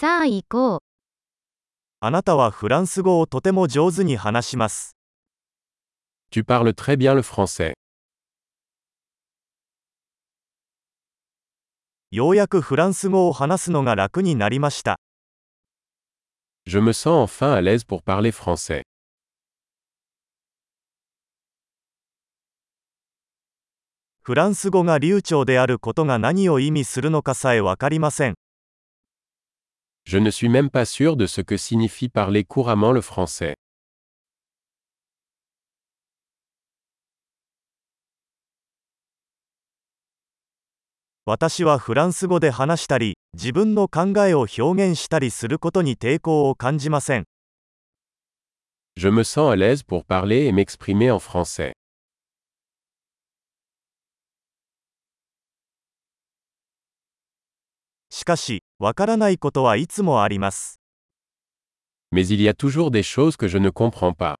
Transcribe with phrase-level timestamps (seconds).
[0.00, 0.78] さあ行こう。
[2.00, 4.96] あなたはフランス語をとても上手に話します。
[6.32, 7.74] Tu parles très bien le français.
[12.10, 14.96] ようやくフランス語を話すのが楽になりました。
[16.66, 18.84] Je me sens enfin à l'aise pour parler français.
[24.22, 28.36] フランス語が流暢であることが何を意味するのかさえわかりません。
[30.04, 33.54] Je ne suis même pas sûr de ce que signifie parler couramment le français.
[48.96, 51.72] Je me sens à l'aise pour parler et m'exprimer en français.
[58.20, 60.78] しかし、わからないことはいつもあります。
[62.12, 64.36] Mais il y a toujours des choses que je ne comprends pas.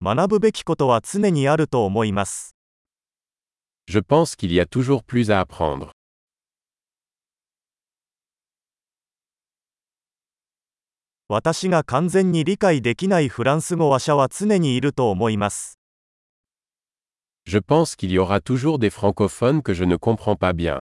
[0.00, 2.54] 学ぶべきことは常にあると思います。
[3.88, 5.90] Je pense qu'il y a toujours plus à apprendre.
[11.26, 15.80] 私が完全に理解できないフランス語話者は常にいると思います。
[17.46, 20.80] Je pense qu'il y aura toujours des francophones que je ne comprends pas bien.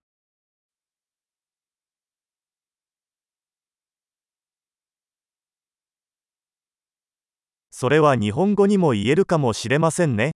[7.69, 10.31] それは日本語にも言えるかもしれませんね。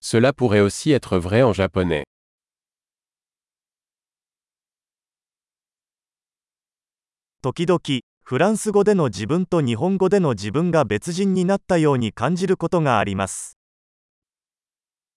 [0.00, 2.04] Cela pourrait aussi être vrai en japonais.
[7.42, 7.80] 時々、
[8.22, 13.58] フランス語での自分と日本語での自分が別人になったように感じることがあります。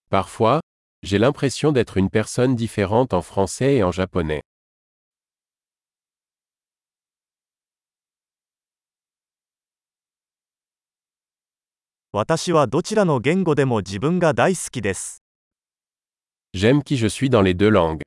[0.10, 0.62] Parfois,
[1.04, 4.42] j'ai l'impression d'être une personne différente en français et en japonais.
[12.14, 15.22] 私はどちらの言語でも自分が大好きです。
[16.54, 18.00] J'aime qui je suis dans les deux langues.